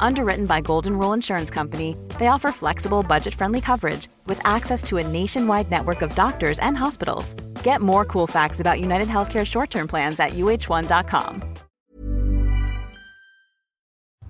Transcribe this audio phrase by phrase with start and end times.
[0.00, 4.96] Underwritten by Golden Rule Insurance Company, they offer flexible, budget friendly coverage with access to
[4.98, 7.34] a nationwide network of doctors and hospitals.
[7.62, 11.42] Get more cool facts about United Healthcare short term plans at uh1.com.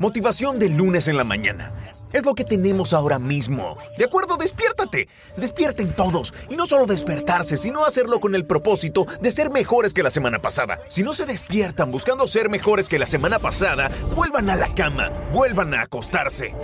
[0.00, 1.72] Motivación de lunes en la mañana.
[2.12, 3.76] Es lo que tenemos ahora mismo.
[3.98, 4.36] ¿De acuerdo?
[4.36, 5.08] Despiértate.
[5.36, 6.32] Despierten todos.
[6.48, 10.40] Y no solo despertarse, sino hacerlo con el propósito de ser mejores que la semana
[10.40, 10.80] pasada.
[10.88, 15.10] Si no se despiertan buscando ser mejores que la semana pasada, vuelvan a la cama,
[15.32, 16.54] vuelvan a acostarse.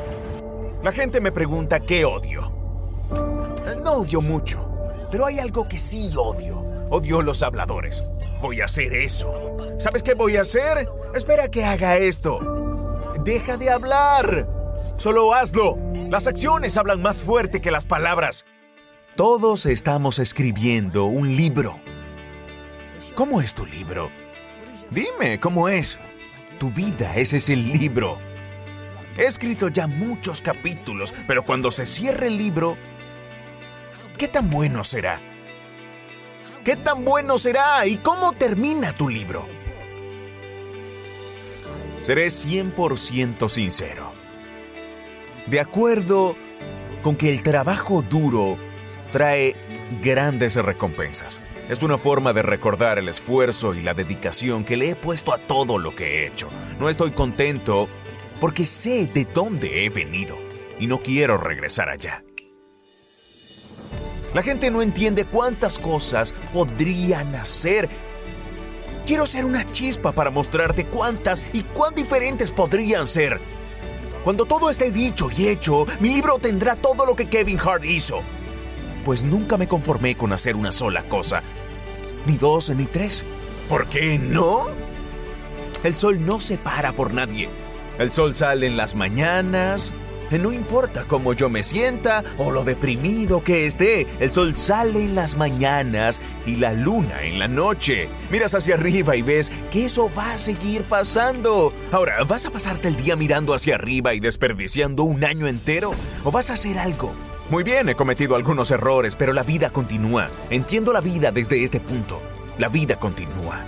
[0.82, 2.52] La gente me pregunta qué odio.
[3.82, 4.66] No odio mucho,
[5.10, 6.58] pero hay algo que sí odio.
[6.90, 8.02] Odio los habladores.
[8.40, 9.56] Voy a hacer eso.
[9.78, 10.88] ¿Sabes qué voy a hacer?
[11.14, 12.38] Espera que haga esto.
[13.24, 14.53] Deja de hablar.
[14.96, 15.78] Solo hazlo.
[16.08, 18.44] Las acciones hablan más fuerte que las palabras.
[19.16, 21.80] Todos estamos escribiendo un libro.
[23.14, 24.10] ¿Cómo es tu libro?
[24.90, 25.98] Dime, ¿cómo es?
[26.58, 28.18] Tu vida ese es el libro.
[29.16, 32.76] He escrito ya muchos capítulos, pero cuando se cierre el libro,
[34.18, 35.20] ¿qué tan bueno será?
[36.64, 37.86] ¿Qué tan bueno será?
[37.86, 39.46] ¿Y cómo termina tu libro?
[42.00, 44.23] Seré 100% sincero.
[45.46, 46.36] De acuerdo
[47.02, 48.56] con que el trabajo duro
[49.12, 49.54] trae
[50.02, 51.38] grandes recompensas.
[51.68, 55.38] Es una forma de recordar el esfuerzo y la dedicación que le he puesto a
[55.38, 56.48] todo lo que he hecho.
[56.78, 57.88] No estoy contento
[58.40, 60.36] porque sé de dónde he venido
[60.78, 62.24] y no quiero regresar allá.
[64.34, 67.88] La gente no entiende cuántas cosas podrían hacer
[69.06, 73.38] Quiero ser una chispa para mostrarte cuántas y cuán diferentes podrían ser.
[74.24, 78.22] Cuando todo esté dicho y hecho, mi libro tendrá todo lo que Kevin Hart hizo.
[79.04, 81.42] Pues nunca me conformé con hacer una sola cosa.
[82.24, 83.26] Ni dos ni tres.
[83.68, 84.68] ¿Por qué no?
[85.82, 87.50] El sol no se para por nadie.
[87.98, 89.92] El sol sale en las mañanas,
[90.38, 95.14] no importa cómo yo me sienta o lo deprimido que esté, el sol sale en
[95.14, 98.08] las mañanas y la luna en la noche.
[98.30, 101.72] Miras hacia arriba y ves que eso va a seguir pasando.
[101.92, 105.92] Ahora, ¿vas a pasarte el día mirando hacia arriba y desperdiciando un año entero?
[106.24, 107.12] ¿O vas a hacer algo?
[107.50, 110.30] Muy bien, he cometido algunos errores, pero la vida continúa.
[110.50, 112.22] Entiendo la vida desde este punto.
[112.58, 113.60] La vida continúa.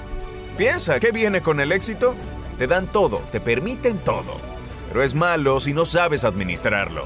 [0.56, 2.14] Piensa, ¿qué viene con el éxito?
[2.56, 4.55] Te dan todo, te permiten todo
[4.96, 7.04] pero es malo si no sabes administrarlo.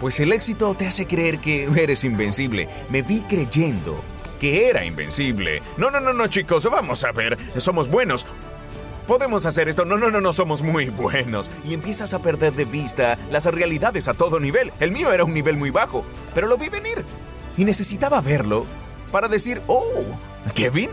[0.00, 2.68] Pues el éxito te hace creer que eres invencible.
[2.88, 4.00] Me vi creyendo
[4.38, 5.60] que era invencible.
[5.76, 7.36] No, no, no, no, chicos, vamos a ver.
[7.56, 8.26] Somos buenos.
[9.08, 9.84] Podemos hacer esto.
[9.84, 11.50] No, no, no, no somos muy buenos.
[11.64, 14.72] Y empiezas a perder de vista las realidades a todo nivel.
[14.78, 17.04] El mío era un nivel muy bajo, pero lo vi venir.
[17.56, 18.66] Y necesitaba verlo
[19.10, 20.04] para decir, oh,
[20.54, 20.90] Kevin,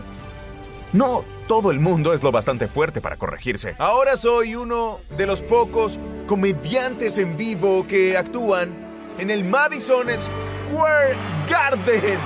[0.92, 3.74] no todo el mundo es lo bastante fuerte para corregirse.
[3.76, 8.72] Ahora soy uno de los pocos comediantes en vivo que actúan
[9.18, 11.16] en el Madison Square
[11.48, 12.20] Garden.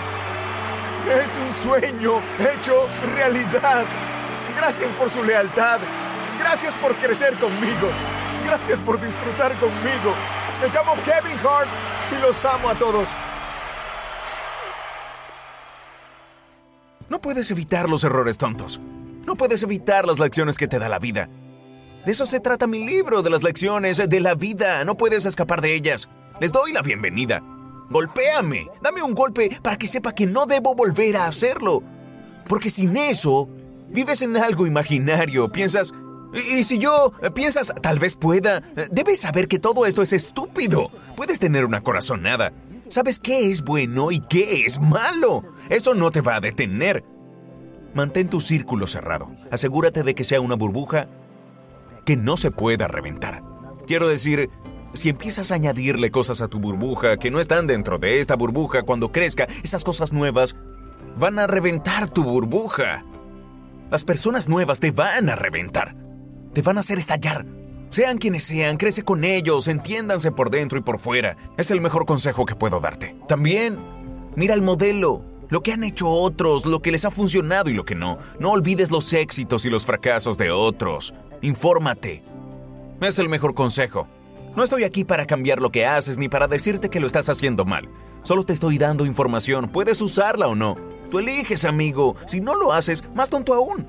[1.09, 2.87] Es un sueño hecho
[3.17, 3.87] realidad.
[4.59, 5.81] Gracias por su lealtad.
[6.39, 7.89] Gracias por crecer conmigo.
[8.45, 10.15] Gracias por disfrutar conmigo.
[10.61, 11.71] Me llamo Kevin Hart
[12.15, 13.09] y los amo a todos.
[17.09, 18.83] No puedes evitar los errores tontos.
[19.27, 21.29] No puedes evitar las lecciones que te da la vida.
[22.05, 24.85] De eso se trata mi libro, de las lecciones de la vida.
[24.85, 26.09] No puedes escapar de ellas.
[26.41, 27.43] Les doy la bienvenida.
[27.89, 28.69] Golpéame.
[28.83, 31.83] Dame un golpe para que sepa que no debo volver a hacerlo.
[32.49, 33.49] Porque sin eso,
[33.89, 35.51] vives en algo imaginario.
[35.51, 35.93] Piensas,
[36.35, 40.91] y si yo piensas, tal vez pueda, debes saber que todo esto es estúpido.
[41.17, 42.53] Puedes tener una corazonada,
[42.89, 45.43] Sabes qué es bueno y qué es malo.
[45.71, 47.03] Eso no te va a detener.
[47.95, 49.31] Mantén tu círculo cerrado.
[49.51, 51.09] Asegúrate de que sea una burbuja
[52.05, 53.43] que no se pueda reventar.
[53.87, 54.51] Quiero decir,
[54.95, 58.83] si empiezas a añadirle cosas a tu burbuja que no están dentro de esta burbuja,
[58.83, 60.57] cuando crezca, esas cosas nuevas
[61.17, 63.05] van a reventar tu burbuja.
[63.91, 65.95] Las personas nuevas te van a reventar.
[66.53, 67.47] Te van a hacer estallar.
[67.91, 71.37] Sean quienes sean, crece con ellos, entiéndanse por dentro y por fuera.
[71.57, 73.17] Es el mejor consejo que puedo darte.
[73.29, 73.79] También,
[74.35, 77.85] mira el modelo, lo que han hecho otros, lo que les ha funcionado y lo
[77.85, 78.19] que no.
[78.39, 81.15] No olvides los éxitos y los fracasos de otros.
[81.43, 82.23] Infórmate.
[83.01, 84.09] Es el mejor consejo.
[84.57, 87.65] No estoy aquí para cambiar lo que haces ni para decirte que lo estás haciendo
[87.65, 87.89] mal.
[88.23, 89.69] Solo te estoy dando información.
[89.69, 90.77] Puedes usarla o no.
[91.11, 92.17] Tú eliges, amigo.
[92.27, 93.87] Si no lo haces, más tonto aún.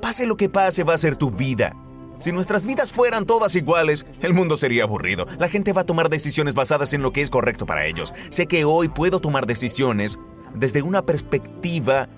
[0.00, 1.76] Pase lo que pase, va a ser tu vida.
[2.18, 5.26] Si nuestras vidas fueran todas iguales, el mundo sería aburrido.
[5.38, 8.12] La gente va a tomar decisiones basadas en lo que es correcto para ellos.
[8.30, 10.18] Sé que hoy puedo tomar decisiones
[10.54, 12.08] desde una perspectiva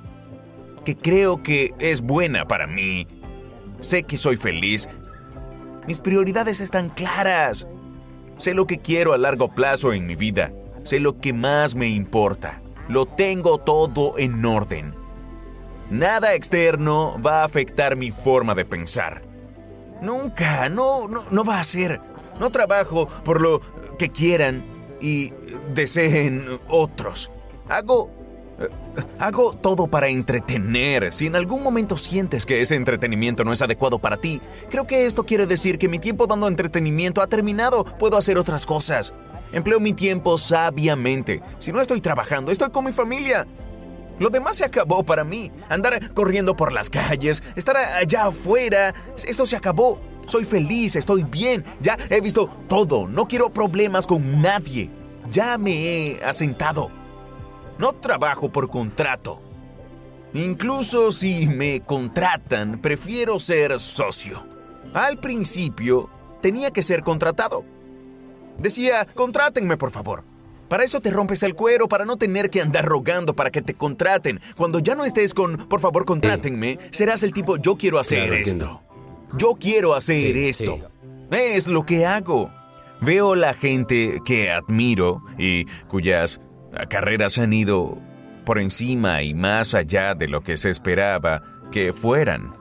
[0.85, 3.07] que creo que es buena para mí.
[3.81, 4.89] Sé que soy feliz.
[5.87, 7.67] Mis prioridades están claras.
[8.37, 10.53] Sé lo que quiero a largo plazo en mi vida.
[10.83, 12.63] Sé lo que más me importa.
[12.89, 14.95] Lo tengo todo en orden.
[15.91, 19.23] Nada externo va a afectar mi forma de pensar.
[20.01, 22.01] Nunca, no, no, va a ser.
[22.39, 23.61] No trabajo por lo
[23.99, 24.65] que quieran
[25.01, 25.33] y
[25.75, 27.31] deseen otros.
[27.69, 28.11] Hago
[29.19, 31.13] Hago todo para entretener.
[31.13, 34.41] Si en algún momento sientes que ese entretenimiento no es adecuado para ti,
[34.71, 37.85] creo que esto quiere decir que mi tiempo dando entretenimiento ha terminado.
[37.85, 39.13] Puedo hacer otras cosas.
[39.53, 41.43] Empleo mi tiempo sabiamente.
[41.59, 43.47] Si no estoy trabajando, estoy con mi familia.
[44.19, 45.51] Lo demás se acabó para mí.
[45.69, 48.95] Andar corriendo por las calles, estar allá afuera,
[49.27, 49.99] esto se acabó.
[50.27, 54.91] Soy feliz, estoy bien, ya he visto todo, no quiero problemas con nadie.
[55.33, 57.00] Ya me he asentado.
[57.81, 59.41] No trabajo por contrato.
[60.35, 64.47] Incluso si me contratan, prefiero ser socio.
[64.93, 66.11] Al principio,
[66.43, 67.65] tenía que ser contratado.
[68.59, 70.25] Decía, contrátenme por favor.
[70.69, 73.73] Para eso te rompes el cuero, para no tener que andar rogando para que te
[73.73, 74.43] contraten.
[74.59, 78.83] Cuando ya no estés con, por favor, contrátenme, serás el tipo, yo quiero hacer esto.
[79.39, 80.81] Yo quiero hacer esto.
[81.31, 82.53] Es lo que hago.
[83.01, 86.43] Veo la gente que admiro y cuyas
[86.89, 87.99] carreras han ido
[88.45, 92.61] por encima y más allá de lo que se esperaba que fueran.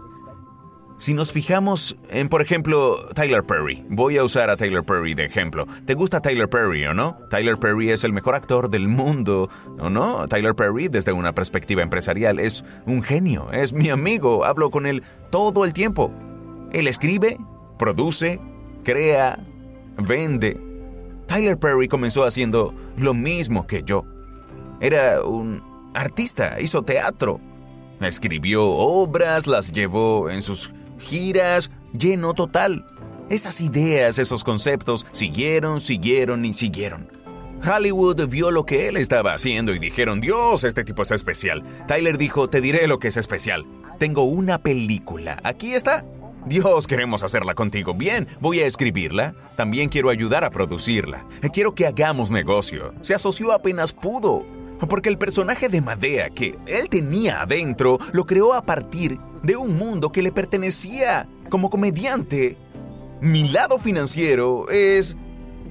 [1.00, 5.24] Si nos fijamos en, por ejemplo, Tyler Perry, voy a usar a Tyler Perry de
[5.24, 5.66] ejemplo.
[5.86, 7.18] ¿Te gusta Tyler Perry o no?
[7.30, 10.28] Tyler Perry es el mejor actor del mundo, ¿o no?
[10.28, 15.04] Tyler Perry, desde una perspectiva empresarial, es un genio, es mi amigo, hablo con él
[15.30, 16.12] todo el tiempo.
[16.74, 17.38] Él escribe,
[17.78, 18.42] produce,
[18.84, 19.40] crea,
[19.98, 20.69] vende.
[21.30, 24.04] Tyler Perry comenzó haciendo lo mismo que yo.
[24.82, 25.62] Era un
[25.94, 27.40] artista, hizo teatro,
[28.02, 32.84] escribió obras, las llevó en sus giras, lleno total.
[33.30, 37.08] Esas ideas, esos conceptos siguieron, siguieron y siguieron.
[37.64, 41.62] Hollywood vio lo que él estaba haciendo y dijeron, Dios, este tipo es especial.
[41.88, 43.68] Tyler dijo, te diré lo que es especial.
[44.00, 45.40] Tengo una película.
[45.44, 46.04] Aquí está.
[46.46, 47.94] Dios, queremos hacerla contigo.
[47.94, 49.36] Bien, voy a escribirla.
[49.56, 51.26] También quiero ayudar a producirla.
[51.54, 52.94] Quiero que hagamos negocio.
[53.02, 54.46] Se asoció apenas pudo.
[54.90, 59.78] Porque el personaje de Madea que él tenía adentro lo creó a partir de un
[59.78, 61.28] mundo que le pertenecía.
[61.50, 62.56] Como comediante,
[63.22, 65.18] mi lado financiero es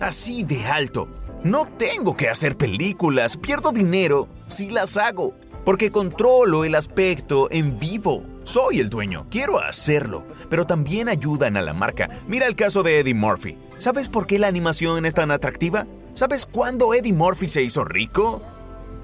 [0.01, 1.09] así de alto.
[1.45, 7.79] No tengo que hacer películas, pierdo dinero si las hago, porque controlo el aspecto en
[7.79, 8.23] vivo.
[8.49, 12.09] Soy el dueño, quiero hacerlo, pero también ayudan a la marca.
[12.27, 13.59] Mira el caso de Eddie Murphy.
[13.77, 15.87] ¿Sabes por qué la animación es tan atractiva?
[16.15, 18.41] ¿Sabes cuándo Eddie Murphy se hizo rico?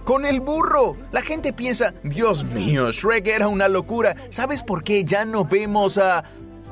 [0.06, 0.96] Con el burro.
[1.12, 4.16] La gente piensa, Dios mío, Shrek era una locura.
[4.30, 6.24] ¿Sabes por qué ya no vemos a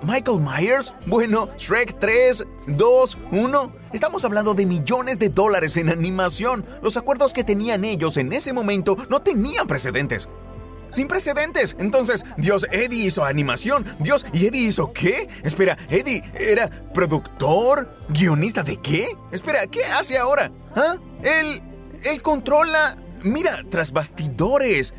[0.03, 0.95] Michael Myers?
[1.05, 3.73] Bueno, Shrek 3, 2, 1.
[3.93, 6.67] Estamos hablando de millones de dólares en animación.
[6.81, 10.27] Los acuerdos que tenían ellos en ese momento no tenían precedentes.
[10.93, 11.77] Sin precedentes.
[11.81, 13.85] Entonces, Dios, Eddie hizo animación.
[13.99, 15.29] Dios, ¿y Eddie hizo qué?
[15.43, 19.17] Espera, Eddie era productor, guionista de qué?
[19.33, 20.53] Espera, ¿qué hace ahora?
[20.77, 20.97] ¿Ah?
[21.23, 21.63] Él...
[22.05, 24.95] Él controla Mira tras bastidores.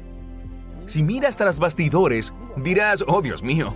[0.85, 3.75] Si miras tras bastidores, dirás, oh Dios mío,